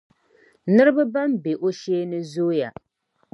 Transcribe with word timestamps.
Niriba 0.73 1.03
bɛn 1.13 1.31
be 1.43 1.51
o 1.67 1.69
shee 1.79 2.03
ni 2.09 2.19
zooiya. 2.31 2.69